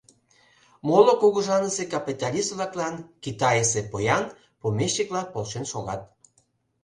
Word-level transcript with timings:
Моло 0.87 1.13
кугыжанышысе 1.21 1.83
капиталист-влаклан 1.93 2.95
Китайысе 3.23 3.81
поян, 3.91 4.23
помещик-влак 4.61 5.27
полшен 5.33 5.65
шогат. 5.71 6.01